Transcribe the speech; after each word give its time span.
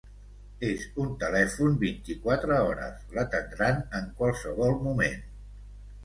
És 0.67 0.85
un 1.01 1.09
telèfon 1.23 1.75
vint-i-quatre 1.83 2.57
hores, 2.69 3.03
l'atendran 3.17 3.83
en 3.99 4.07
qualsevol 4.23 4.73
moment. 4.87 5.21